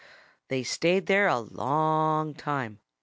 They 0.47 0.63
stayed 0.63 1.05
there 1.05 1.29
for 1.29 1.35
a 1.35 1.39
long 1.41 2.33
time. 2.33 2.79